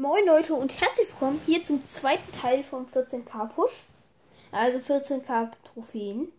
[0.00, 3.82] Moin Leute und herzlich willkommen hier zum zweiten Teil vom 14k Push.
[4.52, 6.30] Also 14k Trophäen.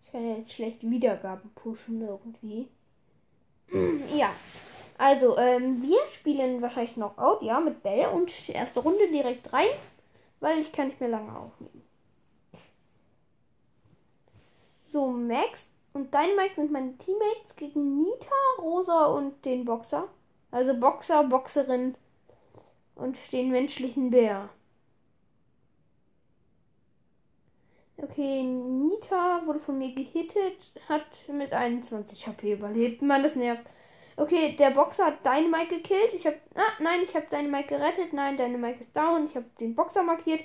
[0.00, 2.70] Ich kann ja jetzt schlecht Wiedergaben pushen irgendwie.
[4.16, 4.30] ja.
[4.96, 9.68] Also, ähm, wir spielen wahrscheinlich Knockout, ja, mit Bell und erste Runde direkt rein,
[10.40, 11.82] weil ich kann nicht mehr lange aufnehmen.
[14.88, 20.08] So, Max und Dynamite sind meine Teammates gegen Nita, Rosa und den Boxer.
[20.50, 21.94] Also Boxer, Boxerin
[22.94, 24.48] und den menschlichen Bär.
[27.96, 33.02] Okay, Nita wurde von mir gehittet, hat mit 21 HP überlebt.
[33.02, 33.64] Mann, das nervt.
[34.16, 36.12] Okay, der Boxer hat Dynamite gekillt.
[36.14, 38.12] Ich habe, ah, nein, ich habe Dynamite gerettet.
[38.12, 39.26] Nein, Dynamite ist down.
[39.26, 40.40] Ich habe den Boxer markiert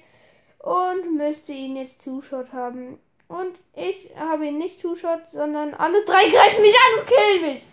[0.59, 2.99] und müsste ihn jetzt Two-Shot haben.
[3.27, 7.63] Und ich habe ihn nicht Two-Shot, sondern alle drei greifen mich an und killen mich.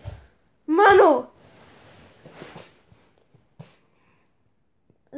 [0.65, 1.27] Mano.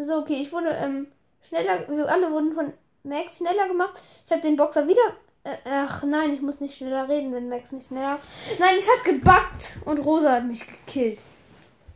[0.05, 1.07] So, okay, ich wurde ähm,
[1.41, 3.99] schneller, wir alle wurden von Max schneller gemacht.
[4.25, 5.15] Ich habe den Boxer wieder.
[5.43, 8.19] Äh, ach nein, ich muss nicht schneller reden, wenn Max nicht schneller.
[8.59, 11.19] Nein, es hat gebackt und Rosa hat mich gekillt.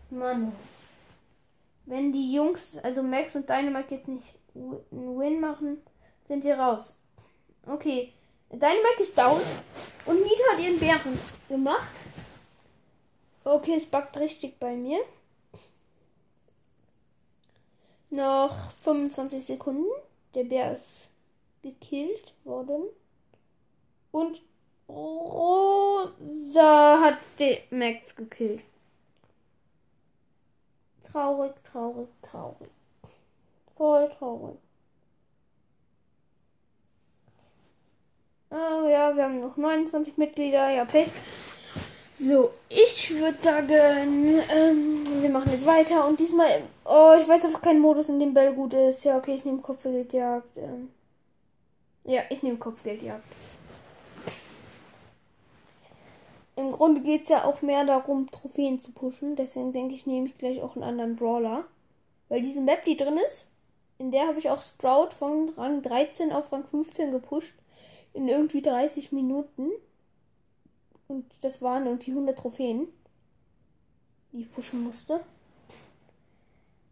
[0.09, 0.53] Mann.
[1.85, 5.81] Wenn die Jungs, also Max und Dynamite jetzt nicht einen Win machen,
[6.27, 6.97] sind die raus.
[7.65, 8.13] Okay.
[8.49, 9.41] Dynamite ist down
[10.05, 11.95] und Nita hat ihren Bären gemacht.
[13.43, 14.99] Okay, es backt richtig bei mir.
[18.13, 19.89] Noch 25 Sekunden.
[20.35, 21.09] Der Bär ist
[21.63, 22.83] gekillt worden.
[24.11, 24.39] Und
[24.87, 26.11] Rosa
[27.01, 28.61] hat den Max gekillt.
[31.11, 32.69] Traurig, traurig, traurig.
[33.75, 34.59] Voll traurig.
[38.51, 40.69] Oh ja, wir haben noch 29 Mitglieder.
[40.69, 41.09] Ja, Pech.
[42.19, 46.07] So, ich würde sagen, ähm, wir machen jetzt weiter.
[46.07, 49.03] Und diesmal, oh, ich weiß einfach keinen Modus, in dem Bell gut ist.
[49.03, 50.57] Ja, okay, ich nehme Kopfgeldjagd.
[50.57, 50.89] Ähm,
[52.03, 53.23] ja, ich nehme Kopfgeldjagd.
[56.55, 59.35] Im Grunde geht es ja auch mehr darum, Trophäen zu pushen.
[59.35, 61.65] Deswegen denke ich, nehme ich gleich auch einen anderen Brawler.
[62.29, 63.47] Weil diese Map, die drin ist,
[63.97, 67.55] in der habe ich auch Sprout von Rang 13 auf Rang 15 gepusht.
[68.13, 69.71] In irgendwie 30 Minuten.
[71.07, 72.87] Und das waren irgendwie 100 Trophäen,
[74.31, 75.21] die ich pushen musste.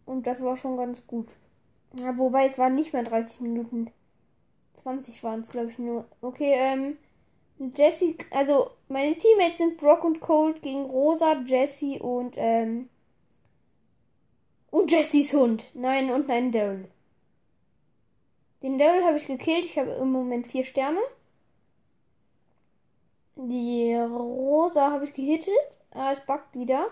[0.04, 1.28] Und das war schon ganz gut.
[1.98, 3.90] Ja, wobei es waren nicht mehr 30 Minuten.
[4.74, 6.06] 20 waren es, glaube ich, nur.
[6.20, 6.98] Okay, ähm.
[7.76, 12.88] Jesse, also meine Teammates sind Brock und Cold gegen Rosa, Jesse und, ähm.
[14.70, 15.64] Und Jessys Hund.
[15.74, 16.88] Nein, und nein, Daryl.
[18.62, 19.64] Den Daryl habe ich gekillt.
[19.64, 21.00] Ich habe im Moment vier Sterne.
[23.36, 25.78] Die Rosa habe ich gehittet.
[25.90, 26.88] Ah, es backt wieder.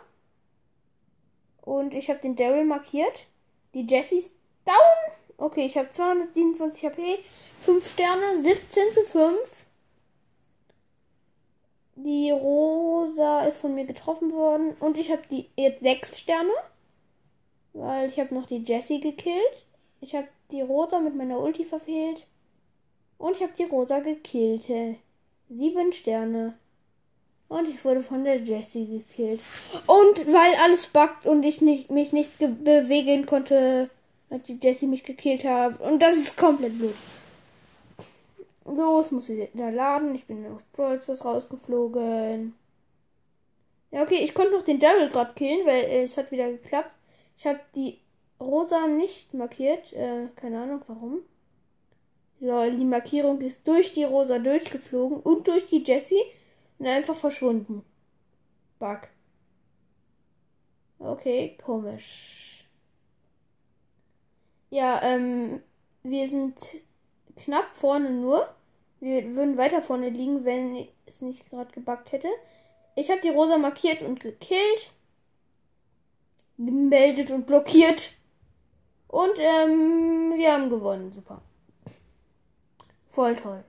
[1.63, 3.27] Und ich habe den Daryl markiert.
[3.75, 4.25] Die Jessie
[4.65, 5.15] down.
[5.37, 7.19] Okay, ich habe 227 HP.
[7.63, 8.43] 5 Sterne.
[8.43, 9.39] 17 zu 5.
[11.97, 14.73] Die Rosa ist von mir getroffen worden.
[14.81, 16.53] Und ich habe die jetzt 6 Sterne.
[17.75, 19.67] Weil ich habe noch die Jessie gekillt.
[20.01, 22.27] Ich habe die Rosa mit meiner Ulti verfehlt.
[23.19, 24.69] Und ich habe die Rosa gekillt.
[25.51, 26.55] Sieben Sterne.
[27.49, 29.41] Und ich wurde von der Jessie gekillt.
[29.87, 33.91] Und weil alles backt und ich nicht, mich nicht bewegen konnte,
[34.31, 35.81] als die Jessie mich gekillt hat.
[35.81, 36.95] Und das ist komplett blöd.
[38.65, 40.15] Los, muss ich wieder laden.
[40.15, 42.55] Ich bin aus Brawl rausgeflogen.
[43.91, 46.95] Ja, okay, ich konnte noch den Daryl gerade killen, weil äh, es hat wieder geklappt.
[47.37, 47.99] Ich habe die
[48.39, 49.93] Rosa nicht markiert.
[49.95, 51.23] Äh, keine Ahnung warum.
[52.41, 56.23] Lol, die Markierung ist durch die Rosa durchgeflogen und durch die Jessie
[56.79, 57.85] und einfach verschwunden.
[58.79, 59.01] Bug.
[60.99, 62.67] Okay, komisch.
[64.71, 65.63] Ja, ähm,
[66.03, 66.57] wir sind
[67.37, 68.49] knapp vorne nur.
[69.01, 72.29] Wir würden weiter vorne liegen, wenn es nicht gerade gebackt hätte.
[72.97, 74.93] Ich habe die Rosa markiert und gekillt.
[76.57, 78.13] Gemeldet und blockiert.
[79.09, 81.13] Und ähm, wir haben gewonnen.
[81.13, 81.43] Super.
[83.11, 83.65] Voll toll.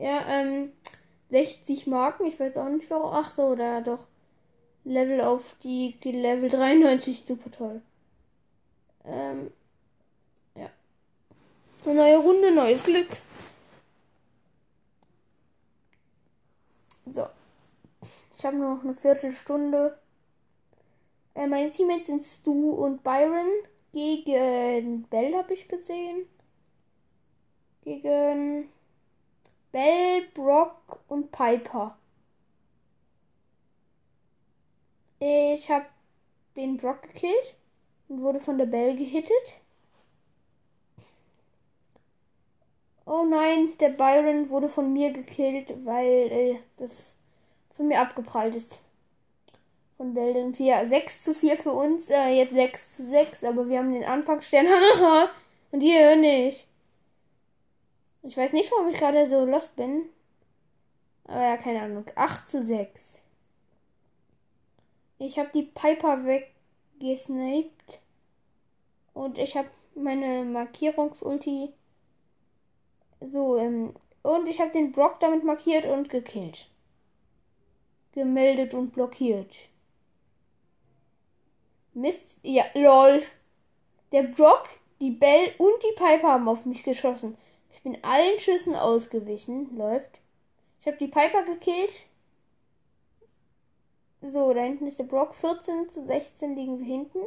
[0.00, 0.72] Ja, ähm,
[1.30, 3.12] 60 Marken, ich weiß auch nicht warum.
[3.12, 4.06] Ach so, da doch.
[4.84, 7.82] Levelaufstieg, Level 93, super toll.
[9.04, 9.52] Ähm,
[10.56, 10.70] ja.
[11.84, 13.08] Eine neue Runde, neues Glück.
[17.12, 17.26] So.
[18.36, 19.98] Ich habe nur noch eine Viertelstunde.
[21.34, 23.46] Äh, meine Teammates sind Stu und Byron.
[23.92, 26.26] Gegen Bell habe ich gesehen
[27.82, 28.68] gegen
[29.72, 31.96] Bell, Brock und Piper.
[35.18, 35.86] Ich habe
[36.56, 37.56] den Brock gekillt.
[38.08, 39.60] und wurde von der Bell gehittet.
[43.06, 47.16] Oh nein, der Byron wurde von mir gekillt, weil äh, das
[47.72, 48.84] von mir abgeprallt ist.
[49.96, 50.66] Von Bell irgendwie.
[50.66, 54.04] Ja, 6 zu 4 für uns, äh, jetzt 6 zu 6, aber wir haben den
[54.04, 54.66] Anfangsstern.
[55.72, 56.66] und ihr nicht.
[58.22, 60.04] Ich weiß nicht, warum ich gerade so lost bin.
[61.24, 62.04] Aber ja, keine Ahnung.
[62.14, 63.22] 8 zu 6.
[65.18, 68.00] Ich habe die Piper weggesniped.
[69.14, 71.72] Und ich habe meine Markierungsulti.
[73.20, 76.66] So, ähm, und ich habe den Brock damit markiert und gekillt.
[78.12, 79.52] Gemeldet und blockiert.
[81.94, 82.38] Mist.
[82.42, 83.22] Ja, lol.
[84.12, 84.68] Der Brock,
[85.00, 87.36] die Bell und die Piper haben auf mich geschossen.
[87.72, 89.76] Ich bin allen Schüssen ausgewichen.
[89.76, 90.20] Läuft.
[90.80, 92.06] Ich habe die Piper gekillt.
[94.20, 95.34] So, da hinten ist der Brock.
[95.34, 97.20] 14 zu 16 liegen wir hinten.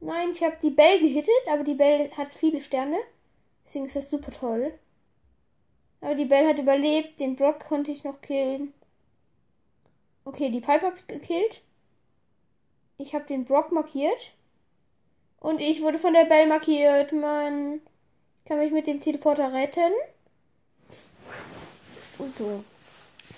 [0.00, 2.96] Nein, ich habe die Bell gehittet, aber die Bell hat viele Sterne.
[3.64, 4.72] Deswegen ist das super toll.
[6.00, 7.20] Aber die Bell hat überlebt.
[7.20, 8.72] Den Brock konnte ich noch killen.
[10.24, 11.60] Okay, die Piper habe ich gekillt.
[12.98, 14.32] Ich habe den Brock markiert.
[15.38, 17.12] Und ich wurde von der Bell markiert.
[17.12, 17.80] Mann.
[18.50, 19.92] Kann mich mit dem Teleporter retten.
[22.18, 22.64] So.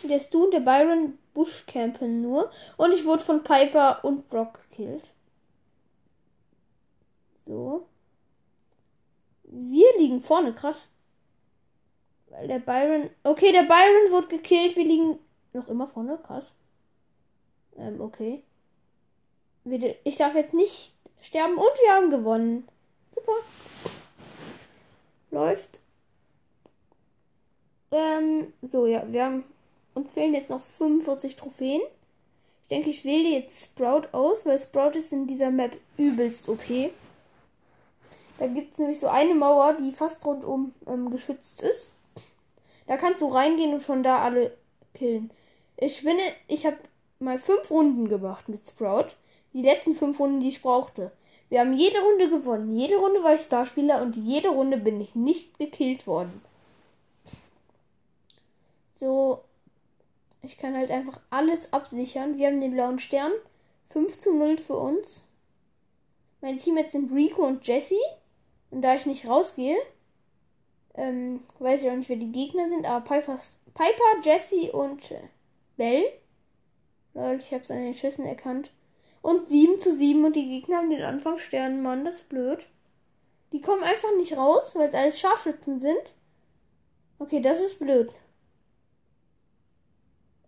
[0.04, 2.50] Der Stu und der Byron Buschcampen nur.
[2.78, 5.10] Und ich wurde von Piper und Brock gekillt.
[7.44, 7.86] So.
[9.42, 10.88] Wir liegen vorne, krass.
[12.30, 13.10] Weil der Byron.
[13.22, 14.76] Okay, der Byron wurde gekillt.
[14.76, 15.18] Wir liegen
[15.52, 16.54] noch immer vorne, krass.
[17.76, 18.42] Ähm, okay.
[20.04, 22.66] Ich darf jetzt nicht sterben und wir haben gewonnen.
[23.14, 23.34] Super.
[25.32, 25.80] Läuft.
[27.90, 29.44] Ähm, so, ja, wir haben.
[29.94, 31.82] Uns fehlen jetzt noch 45 Trophäen.
[32.62, 36.64] Ich denke, ich wähle jetzt Sprout aus, weil Sprout ist in dieser Map übelst OP.
[38.38, 41.92] Da gibt es nämlich so eine Mauer, die fast rundum ähm, geschützt ist.
[42.86, 44.56] Da kannst du reingehen und schon da alle
[44.94, 45.30] killen.
[45.76, 46.78] Ich finde, ich habe
[47.18, 49.08] mal fünf Runden gemacht mit Sprout.
[49.52, 51.12] Die letzten fünf Runden, die ich brauchte.
[51.52, 52.78] Wir haben jede Runde gewonnen.
[52.78, 56.40] Jede Runde war ich Starspieler und jede Runde bin ich nicht gekillt worden.
[58.96, 59.44] So,
[60.40, 62.38] ich kann halt einfach alles absichern.
[62.38, 63.32] Wir haben den blauen Stern.
[63.90, 65.28] 5 zu 0 für uns.
[66.40, 68.00] Meine Teammates sind Rico und Jesse.
[68.70, 69.76] Und da ich nicht rausgehe,
[70.94, 73.38] ähm, weiß ich auch nicht, wer die Gegner sind, aber Piper,
[73.74, 75.02] Piper Jesse und
[75.76, 76.02] Bell.
[77.12, 78.70] Lol, ich hab's an den Schüssen erkannt.
[79.22, 81.80] Und 7 zu 7 und die Gegner haben den Anfangsstern.
[81.80, 82.66] Mann, das ist blöd.
[83.52, 86.14] Die kommen einfach nicht raus, weil es alles Scharfschützen sind.
[87.18, 88.12] Okay, das ist blöd.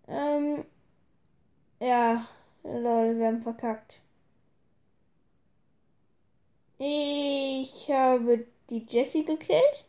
[0.09, 0.65] Ähm.
[1.81, 2.26] Ja.
[2.65, 4.00] Lol, wir haben verkackt.
[6.79, 9.85] Ich habe die Jessie gekillt.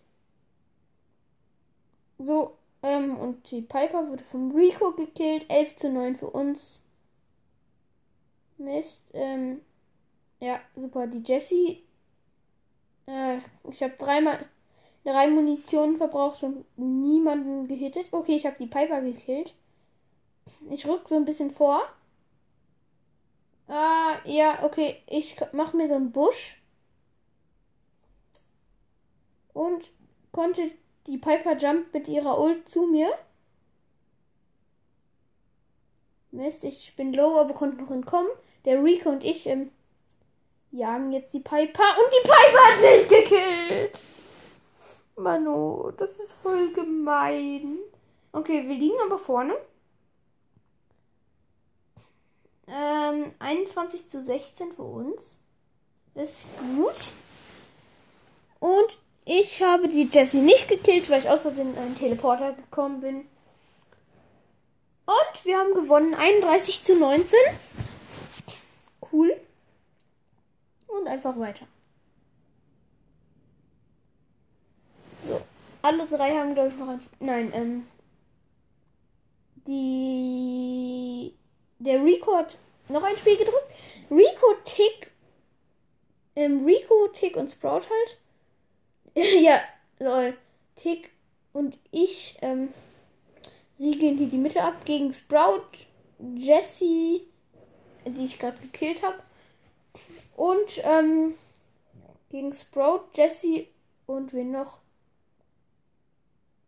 [2.17, 5.49] So, ähm, und die Piper wurde vom Rico gekillt.
[5.49, 6.84] 11 zu 9 für uns.
[8.57, 9.03] Mist.
[9.13, 9.61] Ähm,
[10.39, 11.07] ja, super.
[11.07, 11.83] Die Jessie.
[13.07, 14.45] Äh, ich habe dreimal
[15.03, 18.07] drei Munition verbraucht und niemanden gehittet.
[18.11, 19.53] Okay, ich habe die Piper gekillt.
[20.69, 21.81] Ich rück so ein bisschen vor.
[23.67, 25.01] Ah, ja, okay.
[25.07, 26.61] Ich mache mir so einen Busch.
[29.53, 29.91] Und
[30.31, 30.71] konnte
[31.07, 33.09] die Piper Jump mit ihrer Ult zu mir.
[36.31, 38.29] Mist, ich bin low, aber konnte noch entkommen.
[38.65, 39.71] Der Rico und ich ähm,
[40.71, 44.03] jagen jetzt die Piper und die Piper hat nicht gekillt.
[45.15, 47.77] Mano, das ist voll gemein.
[48.31, 49.55] Okay, wir liegen aber vorne.
[52.67, 55.41] Ähm, 21 zu 16 für uns.
[56.15, 57.11] Ist gut.
[58.59, 63.01] Und ich habe die Jessie nicht gekillt, weil ich aus Versehen in einen Teleporter gekommen
[63.01, 63.27] bin.
[65.05, 67.39] Und wir haben gewonnen 31 zu 19.
[69.15, 69.39] Cool.
[70.87, 71.65] Und einfach weiter.
[75.25, 75.39] So.
[75.81, 76.99] Alle drei haben, glaube ich, noch ein.
[77.21, 77.87] Nein, ähm.
[79.67, 81.33] Die.
[81.79, 82.31] Der Rico
[82.89, 83.71] noch ein Spiel gedrückt.
[84.11, 85.11] Rico, Tick.
[86.35, 88.17] Ähm, Rico, Tick und Sprout halt.
[89.41, 89.61] ja,
[89.99, 90.37] lol.
[90.75, 91.11] Tick
[91.53, 92.73] und ich ähm,
[93.79, 95.87] riegeln hier die Mitte ab gegen Sprout,
[96.35, 97.21] Jesse,
[98.05, 99.19] die ich gerade gekillt habe.
[100.35, 101.35] Und ähm,
[102.29, 103.67] gegen Sprout, Jesse
[104.05, 104.79] und wen noch?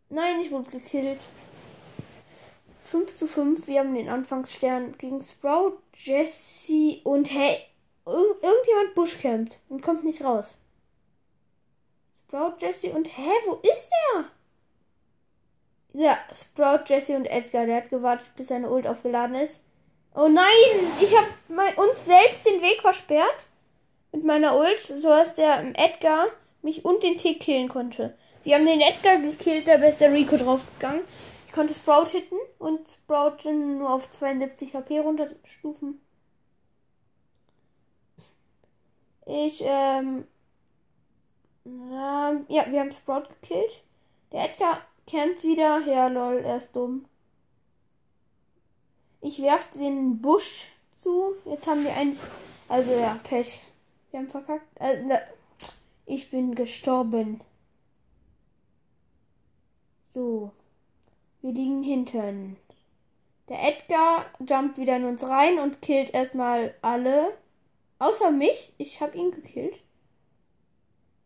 [0.08, 1.20] Nein, ich wurde gekillt.
[2.84, 3.66] 5 zu 5.
[3.66, 7.58] Wir haben den Anfangsstern gegen Sprout, Jesse und hey.
[8.06, 10.56] Ir irgendjemand bushcampt und kommt nicht raus.
[12.16, 13.06] Sprout, Jesse und.
[13.06, 14.24] Hä, wo ist der?
[15.92, 17.66] Ja, Sprout, Jesse und Edgar.
[17.66, 19.60] Der hat gewartet, bis seine Ult aufgeladen ist.
[20.14, 20.46] Oh nein,
[21.00, 23.46] ich habe uns selbst den Weg versperrt
[24.12, 26.26] mit meiner Ult, so dass der Edgar
[26.62, 28.16] mich und den Tick killen konnte.
[28.42, 31.02] Wir haben den Edgar gekillt, dabei ist der Rico draufgegangen.
[31.46, 36.00] Ich konnte Sprout hitten und Sprout nur auf 72 HP runterstufen.
[39.26, 40.26] Ich, ähm,
[41.66, 43.82] ähm, ja, wir haben Sprout gekillt.
[44.32, 45.80] Der Edgar campt wieder.
[45.86, 47.06] Ja, lol, er ist dumm.
[49.20, 51.34] Ich werf den Busch zu.
[51.44, 52.18] Jetzt haben wir ein.
[52.68, 53.62] Also ja, Pech.
[54.10, 54.80] Wir haben verkackt.
[54.80, 55.14] Also,
[56.06, 57.40] ich bin gestorben.
[60.08, 60.52] So.
[61.42, 62.56] Wir liegen hinten.
[63.48, 67.36] Der Edgar jumpt wieder in uns rein und killt erstmal alle.
[67.98, 68.72] Außer mich.
[68.78, 69.82] Ich habe ihn gekillt.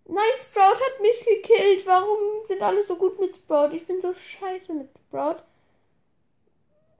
[0.04, 1.86] Nein, Sprout hat mich gekillt.
[1.86, 3.74] Warum sind alle so gut mit Sprout?
[3.74, 5.42] Ich bin so scheiße mit Sprout.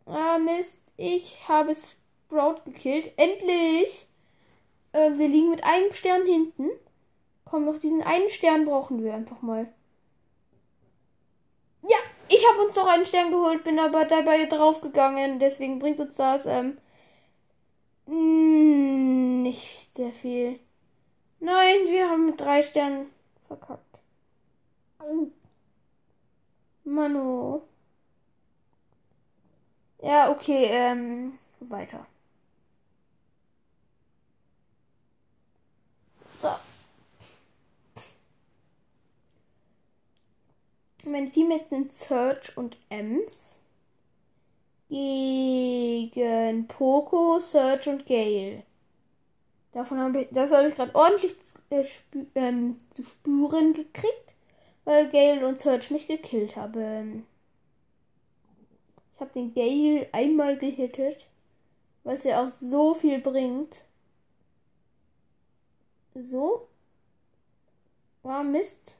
[0.07, 0.82] Ah, Mist.
[1.05, 3.11] Ich habe Sprout gekillt.
[3.17, 4.07] Endlich!
[4.93, 6.71] Äh, wir liegen mit einem Stern hinten.
[7.45, 9.67] Komm, noch diesen einen Stern brauchen wir einfach mal.
[11.83, 11.97] Ja,
[12.29, 15.41] ich habe uns noch einen Stern geholt, bin aber dabei draufgegangen.
[15.41, 16.79] Deswegen bringt uns das ähm,
[18.07, 20.61] nicht sehr viel.
[21.41, 23.11] Nein, wir haben mit drei Sternen
[23.49, 23.99] verkackt.
[26.85, 27.63] Manu.
[30.03, 32.07] Ja, okay, ähm, weiter.
[36.39, 36.49] So.
[41.05, 43.61] Meine Teammates sind Search und Ems.
[44.89, 48.65] Gegen Poco, Search und Gale.
[49.73, 51.35] Davon habe ich, das habe ich gerade ordentlich
[51.71, 54.35] äh, spü ähm, zu spüren gekriegt,
[54.85, 57.27] weil Gale und Search mich gekillt haben
[59.23, 61.27] habe den Gale einmal gehittet,
[62.05, 63.83] was ja auch so viel bringt.
[66.15, 66.69] So.
[68.23, 68.99] War Mist.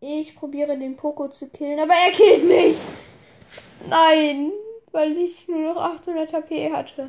[0.00, 2.78] Ich probiere den Poco zu killen, aber er killt mich.
[3.88, 4.52] Nein,
[4.92, 7.08] weil ich nur noch 800 HP hatte.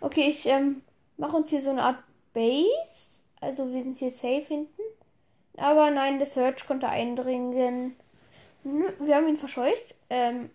[0.00, 0.82] Okay, ich ähm,
[1.16, 2.02] mache uns hier so eine Art
[2.32, 2.66] Base.
[3.40, 4.82] Also wir sind hier safe hinten.
[5.56, 7.96] Aber nein, der Search konnte eindringen.
[8.62, 9.94] Wir haben ihn verscheucht.
[10.10, 10.50] Ähm,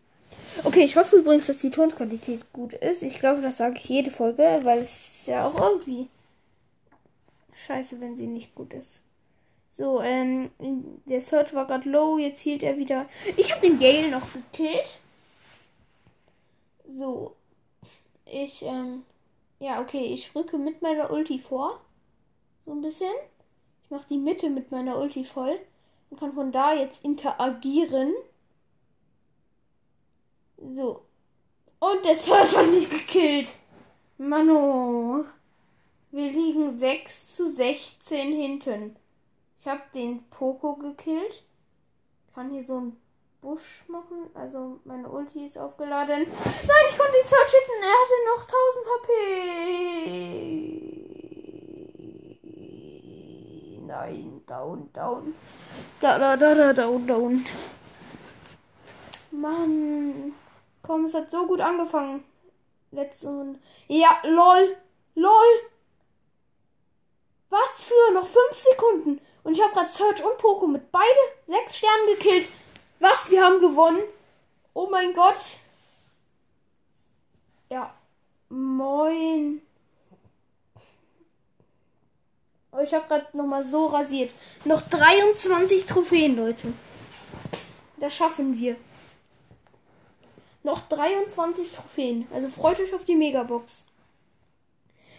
[0.64, 3.04] Okay, ich hoffe übrigens, dass die Tonqualität gut ist.
[3.04, 6.08] Ich glaube, das sage ich jede Folge, weil es ist ja auch irgendwie
[7.66, 9.02] scheiße, wenn sie nicht gut ist.
[9.70, 10.52] So, ähm,
[11.06, 13.08] der Search war gerade low, jetzt hielt er wieder.
[13.38, 15.00] Ich habe den Gale noch gekillt.
[16.88, 17.36] So.
[18.26, 19.04] Ich, ähm,
[19.60, 21.82] ja, okay, ich rücke mit meiner Ulti vor.
[22.66, 23.14] So ein bisschen.
[23.84, 25.58] Ich mache die Mitte mit meiner Ulti voll
[26.10, 28.14] und kann von da jetzt interagieren.
[30.74, 31.02] So.
[31.80, 33.50] Und der Search hat mich gekillt.
[34.18, 35.26] Mano.
[36.12, 38.96] Wir liegen 6 zu 16 hinten.
[39.58, 41.44] Ich habe den Poco gekillt.
[42.36, 43.02] Kann hier so einen
[43.42, 44.30] Busch machen.
[44.36, 46.28] Also meine Ulti ist aufgeladen.
[46.28, 47.82] Nein, ich konnte den Search hitten.
[47.82, 49.12] Er hatte noch 1000 HP.
[53.88, 55.34] Nein, down, down.
[56.00, 57.46] Da, da, da, da, down, down.
[59.32, 60.34] Mann.
[60.82, 62.24] Komm, es hat so gut angefangen.
[62.92, 63.60] Letzte Runde.
[63.88, 64.76] Ja, lol.
[65.16, 65.72] Lol.
[67.50, 68.14] Was für?
[68.14, 69.22] Noch fünf Sekunden.
[69.44, 72.50] Und ich habe gerade Search und Poco mit beide sechs Sternen gekillt.
[73.00, 73.32] Was?
[73.32, 74.02] Wir haben gewonnen.
[74.74, 75.60] Oh mein Gott.
[77.70, 77.94] Ja.
[78.50, 79.62] Moin.
[82.72, 84.32] Oh, ich habe gerade noch mal so rasiert.
[84.66, 86.74] Noch 23 Trophäen, Leute.
[87.98, 88.76] Das schaffen wir
[90.64, 92.28] noch 23 Trophäen.
[92.34, 93.86] Also freut euch auf die Megabox.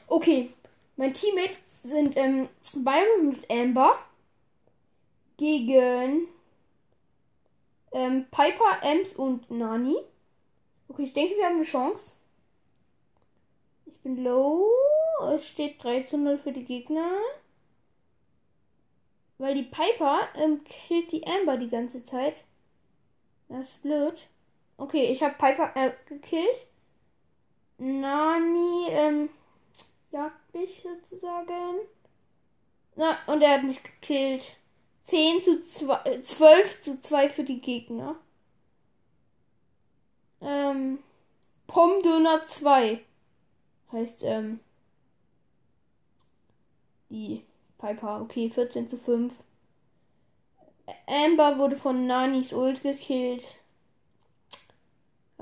[0.07, 0.51] Okay,
[0.97, 3.99] mein Teammate sind ähm, Byron und Amber
[5.37, 6.29] gegen
[7.93, 9.97] ähm, Piper, Ems und Nani.
[10.89, 12.13] Okay, ich denke, wir haben eine Chance.
[13.87, 14.69] Ich bin low.
[15.35, 17.11] Es steht 3 zu 0 für die Gegner.
[19.39, 22.45] Weil die Piper ähm, killt die Amber die ganze Zeit.
[23.49, 24.15] Das ist blöd.
[24.77, 26.67] Okay, ich habe Piper äh, gekillt.
[27.79, 29.29] Nani ähm,
[30.11, 31.81] jagt mich sozusagen.
[32.97, 34.57] Na, und er hat mich gekillt.
[35.05, 38.17] 10 zu 2, äh, 12 zu 2 für die Gegner.
[40.41, 40.99] Ähm,
[41.67, 43.01] Pomdöner 2
[43.93, 44.61] heißt, ähm,
[47.09, 47.45] die
[47.79, 48.21] Piper.
[48.23, 49.33] Okay, 14 zu 5.
[51.07, 53.62] Amber wurde von Nanis Ult gekillt.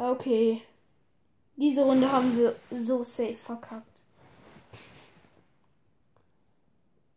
[0.00, 0.62] Okay.
[1.56, 3.86] Diese Runde haben wir so safe verkackt.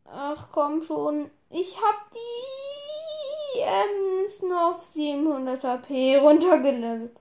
[0.04, 1.32] Ach komm schon.
[1.50, 7.16] Ich hab die Ems nur auf 700 HP runtergelevelt.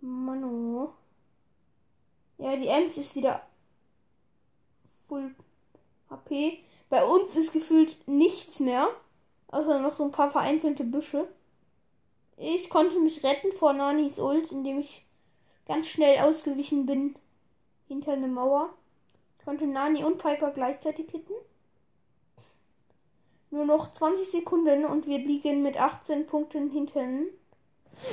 [0.00, 0.94] Mano.
[2.38, 3.42] Ja, die Ems ist wieder
[5.08, 5.34] Full
[6.08, 6.62] HP.
[6.88, 8.86] Bei uns ist gefühlt nichts mehr.
[9.48, 11.26] Außer noch so ein paar vereinzelte Büsche.
[12.36, 15.04] Ich konnte mich retten vor Nanis Ult, indem ich
[15.66, 17.16] ganz schnell ausgewichen bin
[17.88, 18.70] hinter eine Mauer.
[19.38, 21.34] Ich konnte Nani und Piper gleichzeitig hitten.
[23.50, 27.26] Nur noch 20 Sekunden und wir liegen mit 18 Punkten hinten.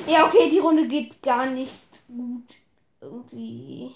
[0.07, 2.57] Ja, okay, die Runde geht gar nicht gut.
[3.01, 3.95] Irgendwie.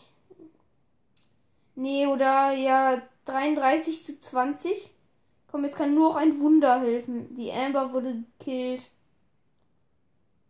[1.76, 4.94] Nee, oder ja, 33 zu 20.
[5.52, 7.36] Komm, jetzt kann nur noch ein Wunder helfen.
[7.36, 8.90] Die Amber wurde gekillt.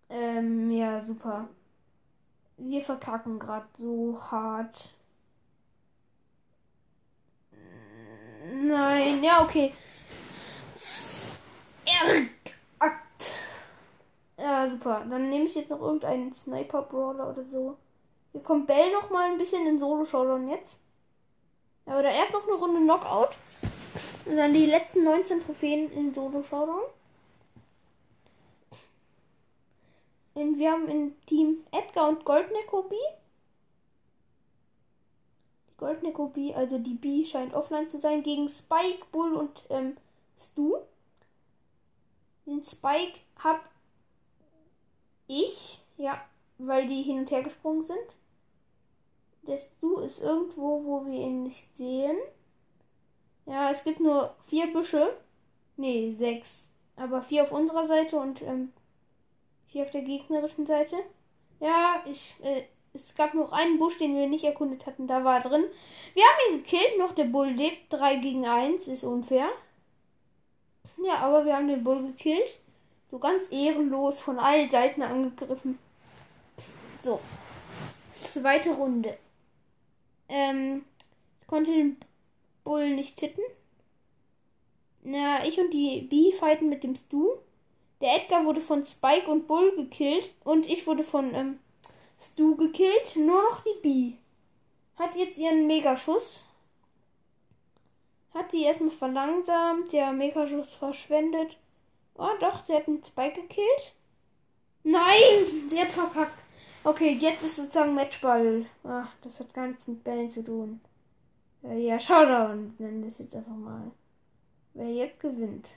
[0.09, 1.49] Ähm, ja, super.
[2.57, 4.93] Wir verkacken gerade so hart.
[8.51, 9.73] Nein, ja, okay.
[12.79, 13.31] Akt.
[14.37, 15.05] Ja, super.
[15.09, 17.77] Dann nehme ich jetzt noch irgendeinen Sniper-Brawler oder so.
[18.31, 20.77] Hier kommt Bell noch mal ein bisschen in Solo-Showdown jetzt.
[21.85, 23.29] Ja, oder erst noch eine Runde Knockout.
[24.25, 26.83] Und dann die letzten 19 Trophäen in Solo-Showdown.
[30.57, 32.95] Wir haben im Team Edgar und Goldneck B.
[35.69, 39.97] Die Goldneck B, also die B scheint offline zu sein, gegen Spike, Bull und ähm,
[40.37, 40.77] Stu.
[42.45, 43.61] Den Spike hab
[45.27, 46.21] ich, ja,
[46.57, 48.17] weil die hin und her gesprungen sind.
[49.43, 52.17] Der Stu ist irgendwo, wo wir ihn nicht sehen.
[53.45, 55.17] Ja, es gibt nur vier Büsche.
[55.75, 56.69] Nee, sechs.
[56.95, 58.71] Aber vier auf unserer Seite und ähm,
[59.73, 60.95] vier auf der gegnerischen Seite.
[61.59, 62.61] Ja, ich, äh,
[62.93, 65.07] es gab noch einen Busch, den wir nicht erkundet hatten.
[65.07, 65.65] Da war er drin.
[66.13, 66.97] Wir haben ihn gekillt.
[66.99, 67.91] Noch der Bull lebt.
[67.91, 69.49] 3 gegen 1 ist unfair.
[71.03, 72.59] Ja, aber wir haben den Bull gekillt.
[73.09, 75.79] So ganz ehrenlos von allen Seiten angegriffen.
[77.01, 77.19] So.
[78.15, 79.17] Zweite Runde.
[80.29, 80.85] Ähm,
[81.47, 81.97] konnte den
[82.63, 83.41] Bull nicht hitten.
[85.01, 87.37] Na, ich und die B fighten mit dem Stu.
[88.03, 91.59] Der Edgar wurde von Spike und Bull gekillt und ich wurde von ähm,
[92.19, 93.15] Stu gekillt.
[93.15, 94.13] Nur noch die B.
[95.01, 96.43] Hat jetzt ihren Megaschuss.
[98.33, 99.93] Hat die erstmal verlangsamt.
[99.93, 101.57] Der Megaschuss verschwendet.
[102.15, 103.93] Oh doch, sie hat einen Spike gekillt.
[104.83, 106.43] Nein, sie hat verkackt.
[106.83, 108.65] Okay, jetzt ist sozusagen Matchball.
[108.83, 110.81] Ach, das hat gar nichts mit Bällen zu tun.
[111.63, 113.91] Äh, ja, Showdown nennen wir es jetzt einfach mal.
[114.73, 115.69] Wer jetzt gewinnt.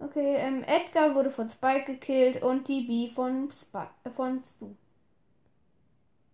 [0.00, 4.74] Okay, ähm, Edgar wurde von Spike gekillt und die B von, Spike, äh, von Stu.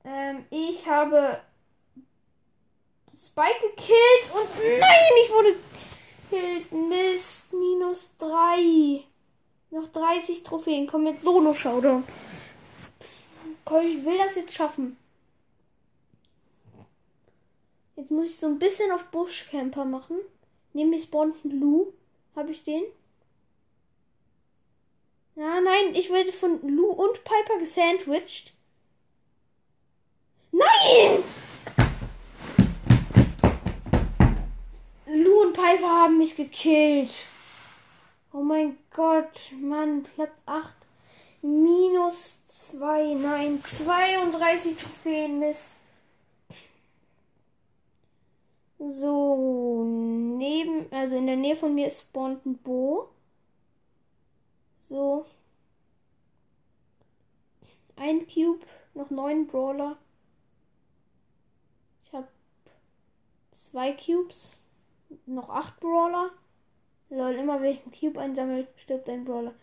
[0.04, 1.40] Ähm, ich habe
[3.12, 4.48] Spike gekillt und
[4.78, 5.56] nein, ich wurde
[6.30, 6.72] gekillt.
[6.72, 9.02] Mist, minus 3.
[9.70, 10.86] Noch 30 Trophäen.
[10.86, 12.04] Komm mit Solo-Showdown.
[13.82, 14.96] Ich will das jetzt schaffen.
[17.96, 20.18] Jetzt muss ich so ein bisschen auf Buschcamper machen.
[20.72, 21.92] Nämlich spawnt Lu.
[22.36, 22.84] Habe ich den?
[25.46, 28.52] Ja, nein, ich werde von Lu und Piper gesandwiched.
[30.50, 31.22] Nein!
[35.06, 37.12] Lu und Piper haben mich gekillt.
[38.32, 40.74] Oh mein Gott, Mann, Platz 8.
[41.42, 45.76] Minus 2, nein, 32 Trophäen, Mist.
[48.80, 53.10] So, neben, also in der Nähe von mir spawnt ein Bo.
[54.88, 55.24] So.
[57.96, 59.96] Ein Cube, noch neun Brawler.
[62.04, 62.28] Ich habe
[63.50, 64.62] zwei Cubes,
[65.24, 66.30] noch acht Brawler.
[67.08, 69.54] Lol, immer wenn ich einen Cube einsammle, stirbt ein Brawler.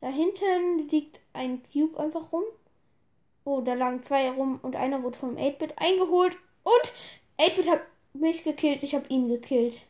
[0.00, 2.44] Da hinten liegt ein Cube einfach rum.
[3.44, 6.36] Oh, da lagen zwei rum und einer wurde vom 8-Bit eingeholt.
[6.62, 6.92] Und
[7.38, 7.82] 8-Bit hat
[8.14, 9.82] mich gekillt, ich habe ihn gekillt.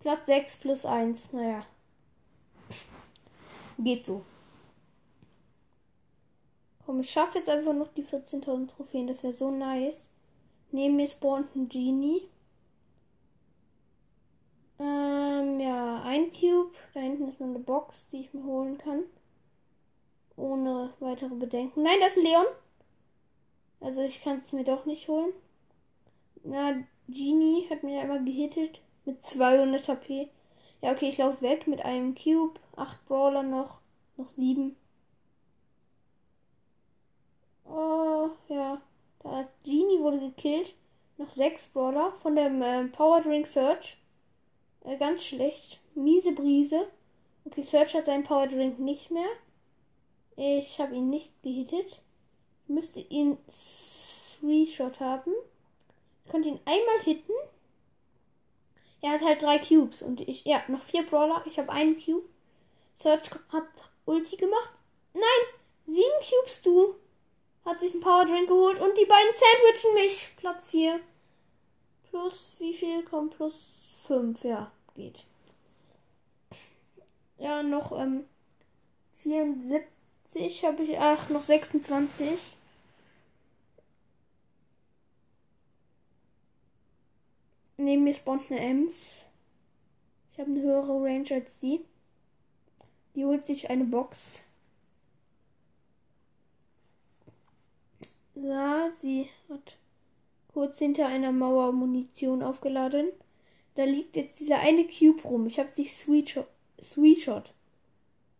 [0.00, 1.64] Platz 6 plus 1, naja.
[3.78, 4.24] Geht so.
[6.84, 10.08] Komm, ich schaffe jetzt einfach noch die 14.000 Trophäen, das wäre so nice.
[10.72, 12.22] Neben mir spawnt ein Genie.
[14.78, 16.72] Ähm, ja, ein Cube.
[16.94, 19.04] Da hinten ist noch eine Box, die ich mir holen kann.
[20.36, 21.82] Ohne weitere Bedenken.
[21.82, 22.46] Nein, das ist ein Leon.
[23.80, 25.32] Also ich kann es mir doch nicht holen.
[26.42, 30.28] Na, Genie hat mich einmal gehittet mit 200 HP.
[30.80, 32.58] Ja, okay, ich laufe weg mit einem Cube.
[32.76, 33.80] 8 Brawler noch.
[34.16, 34.76] Noch 7.
[37.74, 38.80] Oh, ja.
[39.22, 40.74] Da Genie wurde gekillt.
[41.16, 43.96] Noch 6 Brawler von dem äh, Power Drink Search.
[44.84, 45.80] Äh, ganz schlecht.
[45.94, 46.88] Miese Brise.
[47.44, 49.28] Okay, Search hat seinen Power Drink nicht mehr.
[50.36, 52.02] Ich habe ihn nicht gehittet.
[52.64, 53.38] Ich müsste ihn
[54.40, 55.32] Three-Shot haben.
[56.24, 57.32] Ich konnte ihn einmal hitten.
[59.00, 61.42] Er hat halt drei Cubes und ich, ja, noch vier Brawler.
[61.46, 62.28] Ich habe einen Cube.
[62.94, 63.64] Search hat
[64.04, 64.74] Ulti gemacht.
[65.14, 65.22] Nein,
[65.86, 66.96] sieben Cubes, du.
[67.64, 70.36] Hat sich einen Power Drink geholt und die beiden sandwichen mich.
[70.36, 71.00] Platz 4.
[72.10, 73.36] Plus, wie viel kommt?
[73.36, 75.24] Plus 5, ja, geht.
[77.38, 78.24] Ja, noch ähm,
[79.22, 82.38] 74 habe ich, ach, noch 26.
[87.76, 89.26] Neben mir spawnt eine Ems.
[90.32, 91.84] Ich habe eine höhere Range als die.
[93.14, 94.44] Die holt sich eine Box.
[98.34, 99.76] Ja, sie hat
[100.52, 103.08] kurz hinter einer Mauer Munition aufgeladen.
[103.74, 105.46] Da liegt jetzt dieser eine Cube rum.
[105.46, 106.30] Ich habe sie Sweet
[107.20, 107.52] Shot.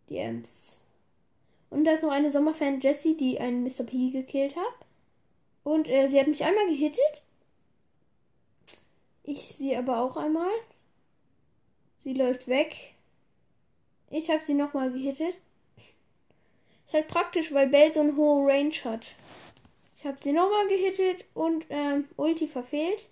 [0.09, 0.81] Die Ems.
[1.71, 3.85] Und da ist noch eine Sommerfan Jessie, die einen Mr.
[3.85, 4.87] P gekillt hat.
[5.65, 7.23] Und äh, sie hat mich einmal gehittet.
[9.23, 10.51] Ich sie aber auch einmal.
[12.01, 12.95] Sie läuft weg.
[14.11, 15.39] Ich habe sie nochmal gehittet.
[16.85, 19.07] Ist halt praktisch, weil Bell so eine hohe Range hat.
[20.03, 23.09] Ich habe sie nochmal gehittet und ähm, Ulti verfehlt.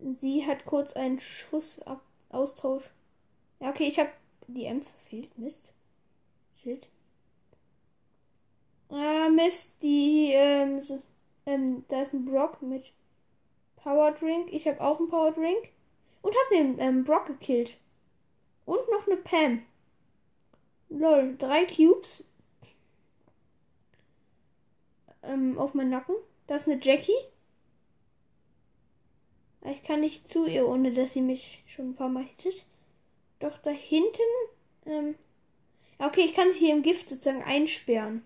[0.00, 1.80] Sie hat kurz einen Schuss
[2.30, 2.90] Austausch.
[3.60, 4.10] Ja, okay, ich habe
[4.48, 5.38] die Ems verfehlt.
[5.38, 5.72] Mist.
[6.56, 6.88] Shit.
[8.88, 11.00] Ah, Mist, die, ähm, so,
[11.46, 12.90] ähm, da ist ein Brock mit
[13.76, 14.52] Power Drink.
[14.52, 15.68] Ich habe auch einen Power Drink.
[16.22, 17.76] Und habe den ähm, Brock gekillt.
[18.64, 19.64] Und noch eine Pam.
[20.88, 22.24] Lol, drei Cubes.
[25.26, 26.14] Ähm, auf meinen Nacken.
[26.46, 27.12] Da ist eine Jackie.
[29.64, 32.64] Ich kann nicht zu ihr, ohne dass sie mich schon ein paar Mal hittet.
[33.40, 34.22] Doch da hinten.
[34.86, 35.16] Ähm,
[35.98, 38.24] okay, ich kann sie hier im Gift sozusagen einsperren.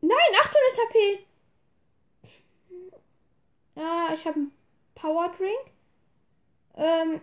[0.00, 0.56] Nein, 800
[0.86, 1.26] HP.
[3.76, 4.52] Ja, ich habe einen
[4.94, 5.72] Power Drink.
[6.76, 7.20] Ähm.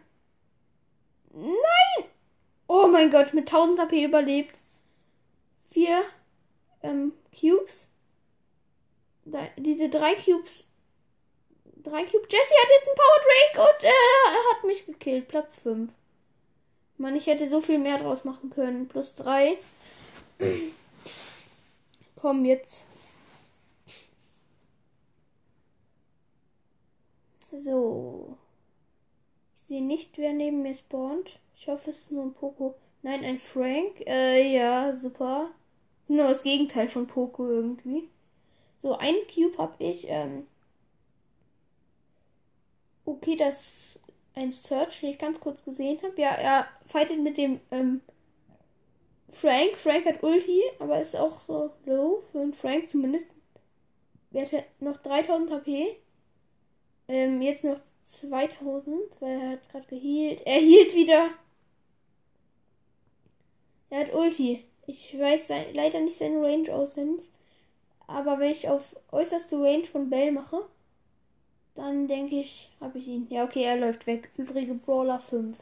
[1.31, 2.09] Nein!
[2.67, 4.57] Oh mein Gott, mit 1000 HP überlebt.
[5.69, 6.03] Vier
[6.81, 7.89] ähm, Cubes.
[9.25, 10.65] Diese drei Cubes.
[11.77, 12.27] Drei Cubes.
[12.31, 15.27] Jesse hat jetzt einen Power Drink und äh, er hat mich gekillt.
[15.27, 15.91] Platz 5.
[16.97, 18.87] Mann, ich hätte so viel mehr draus machen können.
[18.87, 19.57] Plus 3.
[22.15, 22.85] Komm jetzt.
[27.51, 28.37] So.
[29.55, 31.39] Ich sehe nicht, wer neben mir spawnt.
[31.57, 32.75] Ich hoffe, es ist nur ein Poco.
[33.01, 34.01] Nein, ein Frank.
[34.05, 35.49] Äh, ja, super.
[36.07, 38.09] Nur das Gegenteil von Poco irgendwie.
[38.85, 40.05] So, ein Cube habe ich.
[40.09, 40.45] Ähm
[43.03, 43.99] okay, das
[44.35, 46.21] ein Search, den ich ganz kurz gesehen habe.
[46.21, 48.01] Ja, er fightet mit dem ähm
[49.29, 49.79] Frank.
[49.79, 53.31] Frank hat Ulti, aber ist auch so low für einen Frank zumindest.
[54.31, 55.97] Er hat noch 3000 HP.
[57.07, 60.43] Ähm, jetzt noch 2000, weil er hat gerade geheilt.
[60.45, 61.31] Er hielt wieder.
[63.89, 64.63] Er hat Ulti.
[64.85, 67.25] Ich weiß sein, leider nicht seine Range auswendig.
[68.07, 70.67] Aber wenn ich auf äußerste Range von Bell mache,
[71.75, 73.27] dann denke ich, habe ich ihn.
[73.29, 74.29] Ja, okay, er läuft weg.
[74.37, 75.57] Übrige Brawler 5.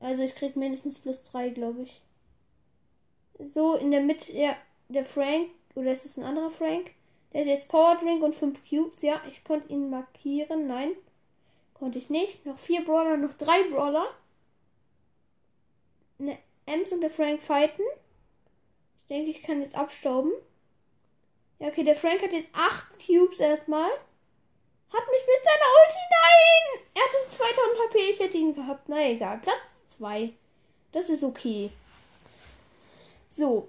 [0.00, 2.00] Also ich krieg mindestens plus 3, glaube ich.
[3.38, 4.56] So, in der Mitte, ja,
[4.88, 6.92] der Frank, oder ist es ein anderer Frank?
[7.32, 9.02] Der hat jetzt Power Drink und 5 Cubes.
[9.02, 10.66] Ja, ich konnte ihn markieren.
[10.66, 10.92] Nein,
[11.74, 12.44] konnte ich nicht.
[12.44, 14.06] Noch 4 Brawler, noch 3 Brawler.
[16.18, 17.82] Eine Ems und der Frank fighten.
[19.02, 20.32] Ich denke, ich kann jetzt abstauben.
[21.60, 23.90] Ja, okay, der Frank hat jetzt 8 Cubes erstmal.
[23.90, 26.00] Hat mich mit seiner Ulti.
[26.10, 26.86] Nein!
[26.94, 27.98] Er hatte 2000 HP.
[28.10, 28.88] Ich hätte ihn gehabt.
[28.88, 29.38] Na egal.
[29.38, 30.32] Platz 2.
[30.90, 31.70] Das ist okay.
[33.28, 33.68] So.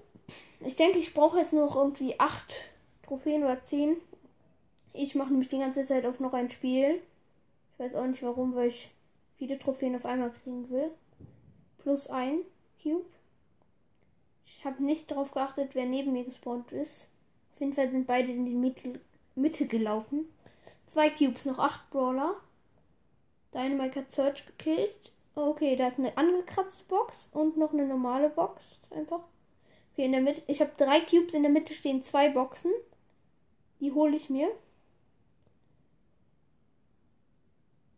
[0.60, 2.70] Ich denke, ich brauche jetzt noch irgendwie 8
[3.02, 3.96] Trophäen oder 10.
[4.94, 7.02] Ich mache nämlich die ganze Zeit auf noch ein Spiel.
[7.72, 8.90] Ich weiß auch nicht warum, weil ich
[9.36, 10.90] viele Trophäen auf einmal kriegen will.
[11.78, 12.40] Plus ein
[12.82, 13.04] Cube.
[14.46, 17.11] Ich habe nicht darauf geachtet, wer neben mir gespawnt ist.
[17.62, 18.98] Jeden Fall sind beide in die Mitte,
[19.36, 20.26] Mitte gelaufen.
[20.86, 22.34] Zwei Cubes, noch acht Brawler.
[23.54, 25.12] Dynamite hat Search gekillt.
[25.36, 28.80] Okay, da ist eine angekratzte Box und noch eine normale Box.
[28.90, 29.20] Einfach.
[29.92, 30.42] Okay, in der Mitte.
[30.48, 32.72] Ich habe drei Cubes, in der Mitte stehen zwei Boxen.
[33.78, 34.50] Die hole ich mir.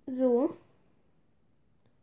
[0.06, 0.54] So.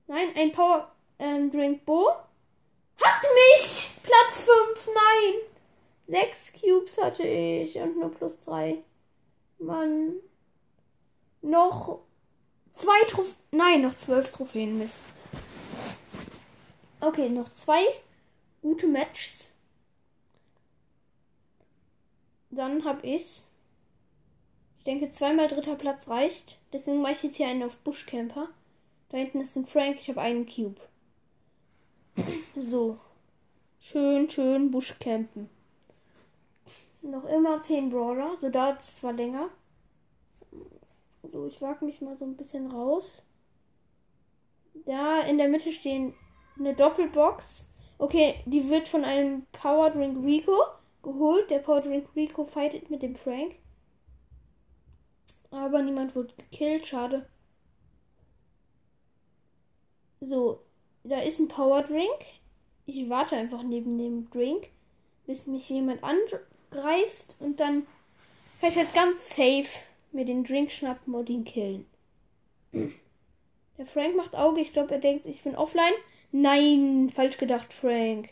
[0.07, 2.09] Nein, ein Power ähm, Drink Bo.
[2.09, 3.91] Hat mich!
[4.01, 5.50] Platz 5, nein!
[6.11, 8.83] 6 Cubes hatte ich und nur plus 3.
[9.59, 10.15] Mann.
[11.41, 12.01] Noch
[12.73, 13.35] zwei Trophäen.
[13.51, 15.03] Nein, noch 12 Trophäen, Mist.
[16.99, 17.81] Okay, noch zwei
[18.61, 19.53] gute Matches.
[22.49, 23.45] Dann hab ich's.
[24.79, 26.59] Ich denke, zweimal dritter Platz reicht.
[26.73, 28.49] Deswegen mache ich jetzt hier einen auf Buschcamper.
[29.07, 29.95] Da hinten ist ein Frank.
[30.01, 30.81] Ich habe einen Cube.
[32.57, 32.99] So.
[33.79, 35.49] Schön, schön Buschcampen.
[37.01, 38.37] Noch immer 10 Brawler.
[38.37, 39.49] So dauert es zwar länger.
[41.23, 43.23] So, ich wage mich mal so ein bisschen raus.
[44.85, 46.13] Da in der Mitte stehen
[46.57, 47.67] eine Doppelbox.
[47.97, 50.57] Okay, die wird von einem Power Drink Rico
[51.03, 51.49] geholt.
[51.51, 53.55] Der Power Drink Rico fightet mit dem Frank.
[55.51, 57.27] Aber niemand wurde gekillt, schade.
[60.21, 60.61] So,
[61.03, 62.25] da ist ein Power Drink.
[62.85, 64.69] Ich warte einfach neben dem Drink,
[65.25, 66.03] bis mich jemand
[66.71, 67.85] angreift und dann
[68.59, 69.67] kann ich halt ganz safe
[70.11, 71.85] mir den Drink schnappen und ihn killen.
[72.73, 74.61] Der Frank macht Auge.
[74.61, 75.93] Ich glaube, er denkt, ich bin offline.
[76.31, 78.29] Nein, falsch gedacht, Frank.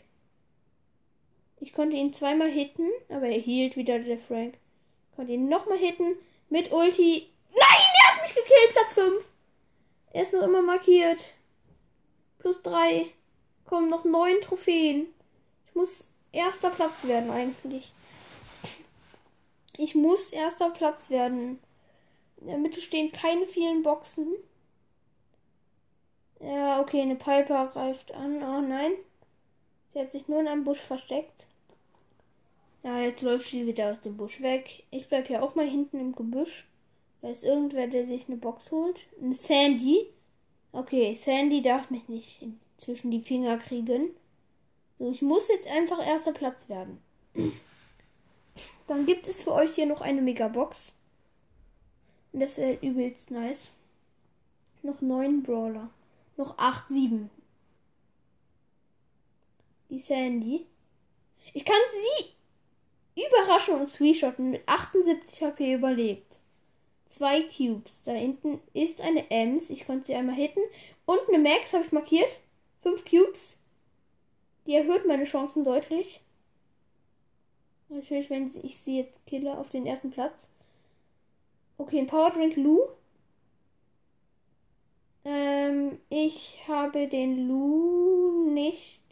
[1.60, 4.54] Ich konnte ihn zweimal hitten, aber er hielt wieder, der Frank.
[5.16, 6.16] Konnte ihn nochmal hitten
[6.48, 7.28] mit Ulti.
[7.50, 7.60] Nein,
[8.02, 9.26] er hat mich gekillt, Platz 5.
[10.12, 11.20] Er ist noch immer markiert.
[12.38, 13.06] Plus 3.
[13.66, 15.06] Kommen noch 9 Trophäen.
[15.66, 17.92] Ich muss erster Platz werden eigentlich.
[19.82, 21.58] Ich muss erster Platz werden.
[22.36, 24.28] In der Mitte stehen keine vielen Boxen.
[26.38, 28.42] Ja, okay, eine Piper greift an.
[28.42, 28.92] Oh nein.
[29.88, 31.46] Sie hat sich nur in einem Busch versteckt.
[32.82, 34.84] Ja, jetzt läuft sie wieder aus dem Busch weg.
[34.90, 36.68] Ich bleib ja auch mal hinten im Gebüsch.
[37.22, 38.98] Da ist irgendwer, der sich eine Box holt.
[39.18, 40.08] Eine Sandy.
[40.72, 42.42] Okay, Sandy darf mich nicht
[42.76, 44.10] zwischen die Finger kriegen.
[44.98, 47.02] So, ich muss jetzt einfach erster Platz werden.
[48.86, 50.92] Dann gibt es für euch hier noch eine Megabox.
[52.32, 53.72] Und das wäre übelst nice.
[54.82, 55.90] Noch neun Brawler.
[56.36, 57.30] Noch 8, 7.
[59.90, 60.66] Die Sandy.
[61.52, 64.52] Ich kann sie überraschen und screenshotten.
[64.52, 66.38] Mit 78 HP überlebt.
[67.08, 68.02] Zwei Cubes.
[68.04, 69.68] Da hinten ist eine Ems.
[69.68, 70.62] Ich konnte sie einmal hitten.
[71.04, 72.38] Und eine Max habe ich markiert.
[72.82, 73.56] Fünf Cubes.
[74.66, 76.20] Die erhöht meine Chancen deutlich.
[77.90, 80.46] Natürlich, wenn ich sie jetzt kille auf den ersten Platz.
[81.76, 82.80] Okay, ein Power Drink Lou.
[85.24, 89.02] Ähm, ich habe den Lu nicht.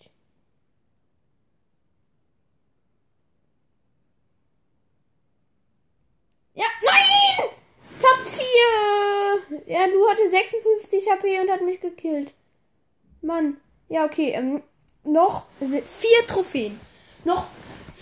[6.55, 7.51] Ja, nein!
[7.99, 9.65] Platz 4!
[9.67, 12.33] Ja, Lu hatte 56 HP und hat mich gekillt.
[13.23, 13.61] Mann.
[13.89, 14.31] Ja, okay.
[14.33, 14.63] Ähm,
[15.03, 16.79] noch vier Trophäen.
[17.25, 17.49] Noch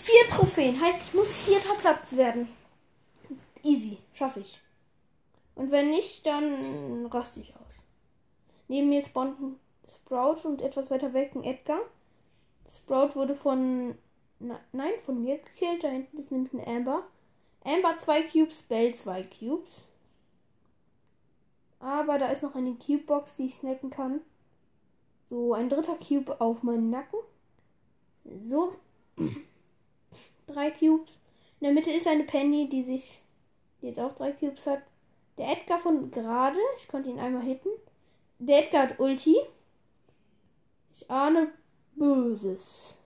[0.07, 0.79] vier Trophäen.
[0.79, 2.47] Heißt, ich muss vierter Platz werden.
[3.63, 3.97] Easy.
[4.13, 4.59] Schaffe ich.
[5.55, 7.73] Und wenn nicht, dann raste ich aus.
[8.67, 11.79] Neben mir spawnt ein Sprout und etwas weiter weg ein Edgar.
[12.69, 13.97] Sprout wurde von.
[14.39, 15.83] Na, nein, von mir gekillt.
[15.83, 17.03] Da hinten ist nämlich ein Amber.
[17.63, 19.83] Amber 2 Cubes, Bell 2 Cubes.
[21.79, 24.21] Aber da ist noch eine Cube-Box, die ich snacken kann.
[25.29, 27.19] So, ein dritter Cube auf meinen Nacken.
[28.41, 28.73] So.
[30.47, 31.19] Drei Cubes.
[31.59, 33.21] In der Mitte ist eine Penny, die sich.
[33.81, 34.81] die jetzt auch drei Cubes hat.
[35.37, 36.57] Der Edgar von gerade.
[36.79, 37.69] Ich konnte ihn einmal hitten.
[38.39, 39.37] Der Edgar hat Ulti.
[40.95, 41.51] Ich ahne
[41.95, 42.97] Böses.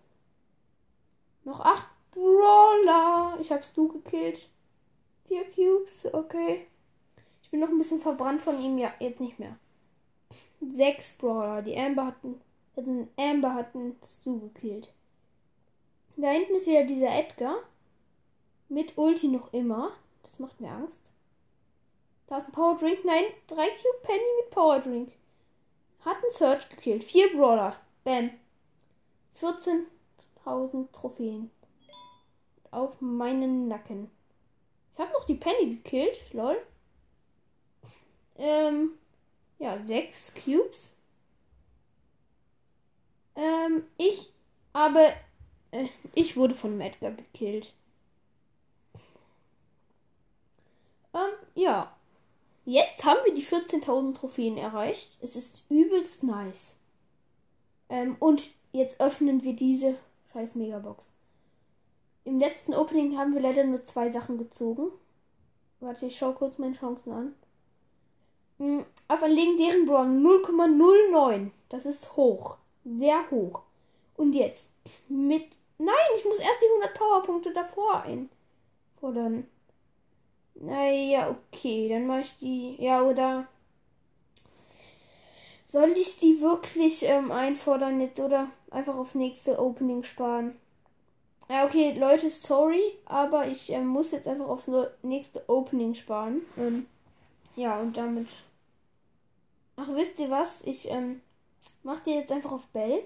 [1.43, 3.37] Noch acht Brawler.
[3.41, 4.47] Ich hab's du gekillt.
[5.25, 6.67] Vier Cubes, okay.
[7.41, 8.77] Ich bin noch ein bisschen verbrannt von ihm.
[8.77, 9.57] Ja, jetzt nicht mehr.
[10.69, 11.61] Sechs Brawler.
[11.61, 12.39] Die Amber hatten.
[12.75, 14.93] Also Amber hatten Stu gekillt.
[16.21, 17.63] Da hinten ist wieder dieser Edgar.
[18.69, 19.93] Mit Ulti noch immer.
[20.21, 21.01] Das macht mir Angst.
[22.27, 23.03] Da ist ein Power Drink.
[23.03, 25.11] Nein, drei Cube Penny mit Power Drink.
[26.05, 27.03] Hat einen Search gekillt.
[27.03, 27.75] Vier Brawler.
[28.03, 28.29] Bam.
[29.39, 31.49] 14.000 Trophäen.
[32.69, 34.11] Auf meinen Nacken.
[34.93, 36.33] Ich habe noch die Penny gekillt.
[36.33, 36.61] Lol.
[38.37, 38.91] Ähm.
[39.57, 40.91] Ja, sechs Cubes.
[43.35, 44.31] Ähm, ich
[44.73, 45.13] aber
[45.71, 47.73] äh, ich wurde von Medgar gekillt.
[51.13, 51.95] Ähm, ja.
[52.63, 55.17] Jetzt haben wir die 14.000 Trophäen erreicht.
[55.19, 56.75] Es ist übelst nice.
[57.89, 59.97] Ähm, und jetzt öffnen wir diese
[60.31, 61.05] scheiß Megabox.
[62.23, 64.91] Im letzten Opening haben wir leider nur zwei Sachen gezogen.
[65.79, 67.35] Warte, ich schau kurz meine Chancen an.
[68.59, 71.49] Hm, auf einen legendären Brawl 0,09.
[71.69, 72.57] Das ist hoch.
[72.85, 73.63] Sehr hoch.
[74.15, 74.67] Und jetzt
[75.09, 75.45] mit.
[75.83, 79.47] Nein, ich muss erst die 100 Powerpunkte davor einfordern.
[80.53, 82.75] Naja, okay, dann mache ich die.
[82.79, 83.47] Ja, oder.
[85.65, 90.55] Soll ich die wirklich ähm, einfordern jetzt oder einfach auf nächste Opening sparen?
[91.49, 94.69] Ja, okay, Leute, sorry, aber ich ähm, muss jetzt einfach aufs
[95.01, 96.41] nächste Opening sparen.
[96.57, 96.85] Ähm,
[97.55, 98.27] ja, und damit.
[99.77, 100.61] Ach, wisst ihr was?
[100.61, 101.21] Ich ähm,
[101.81, 103.01] mach die jetzt einfach auf Bell.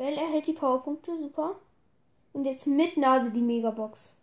[0.00, 1.56] Bell erhält die Powerpunkte, super.
[2.32, 4.14] Und jetzt mit Nase die Megabox.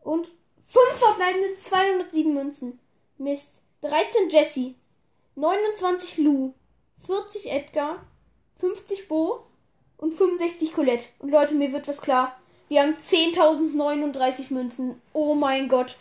[0.00, 0.26] Und
[0.66, 2.80] 5 verbleibende 207 Münzen.
[3.16, 3.62] Mist.
[3.82, 4.74] 13 Jesse.
[5.36, 6.52] 29 Lou.
[7.06, 8.04] 40 Edgar.
[8.56, 9.44] 50 Bo.
[9.98, 11.04] Und 65 Colette.
[11.20, 12.36] Und Leute, mir wird was klar.
[12.66, 15.00] Wir haben 10.039 Münzen.
[15.12, 15.96] Oh mein Gott.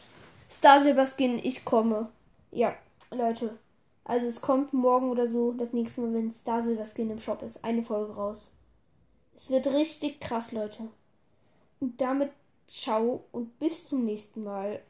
[0.49, 2.09] Star Silver Skin, ich komme.
[2.49, 2.73] Ja,
[3.11, 3.59] Leute.
[4.05, 7.43] Also es kommt morgen oder so das nächste Mal, wenn Star Silver Skin im Shop
[7.43, 7.63] ist.
[7.63, 8.49] Eine Folge raus.
[9.39, 10.89] Es wird richtig krass, Leute.
[11.80, 12.30] Und damit
[12.67, 14.82] ciao und bis zum nächsten Mal.